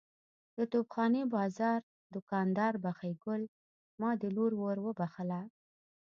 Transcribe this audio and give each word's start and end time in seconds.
د 0.57 0.59
توپ 0.71 0.87
خانې 0.93 1.23
بازار 1.35 1.79
دوکاندار 2.13 2.73
بخۍ 2.83 3.13
ګل 3.23 3.43
ماد 4.01 4.19
لور 4.35 4.51
ور 4.61 4.77
وبخښله. 4.85 5.41